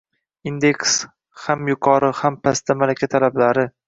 indeks, 0.51 0.95
ham 1.43 1.69
yuqori, 1.71 2.09
ham 2.21 2.39
past 2.47 2.73
malaka 2.81 3.11
talablari 3.17 3.67